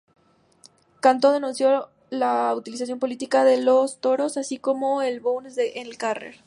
[0.99, 6.37] Cantó denunció la utilización política de los toros, así como los "bous al carrer".